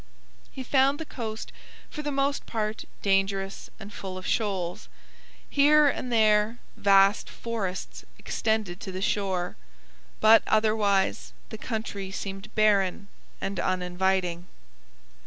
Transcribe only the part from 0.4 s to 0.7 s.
He